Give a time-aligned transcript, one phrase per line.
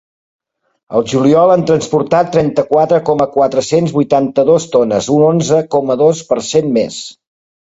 [0.99, 6.41] Al juliol han transportat trenta-quatre coma quatre-cents vuitanta-dos tones, un cent onze coma dos per
[6.51, 6.99] cent més.